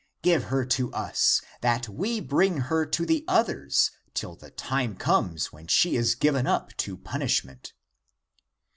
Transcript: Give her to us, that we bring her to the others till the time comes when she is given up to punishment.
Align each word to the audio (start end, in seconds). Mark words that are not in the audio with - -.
Give 0.23 0.45
her 0.45 0.65
to 0.65 0.91
us, 0.93 1.43
that 1.61 1.87
we 1.87 2.19
bring 2.19 2.57
her 2.61 2.87
to 2.87 3.05
the 3.05 3.23
others 3.27 3.91
till 4.15 4.35
the 4.35 4.49
time 4.49 4.95
comes 4.95 5.53
when 5.53 5.67
she 5.67 5.95
is 5.95 6.15
given 6.15 6.47
up 6.47 6.75
to 6.77 6.97
punishment. 6.97 7.73